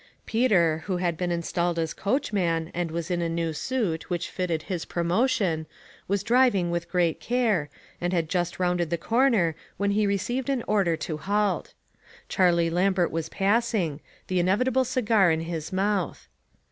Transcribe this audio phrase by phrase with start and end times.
[0.25, 4.35] Peter, who had been installed as coachman, and was in a new suit, which THINGS
[4.37, 4.61] THAT FITTED.
[4.61, 5.65] 269 fitted his promotion,
[6.07, 7.69] was driving with great care,
[8.01, 11.75] and had just rounded the corner, when he received an order to halt.
[12.27, 16.27] Charlie Lam bert was passing, the inevitable cigar in his mouth.